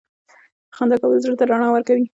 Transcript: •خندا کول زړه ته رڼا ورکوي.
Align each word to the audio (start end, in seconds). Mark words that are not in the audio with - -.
•خندا 0.75 0.95
کول 1.01 1.17
زړه 1.23 1.35
ته 1.39 1.43
رڼا 1.51 1.67
ورکوي. 1.71 2.05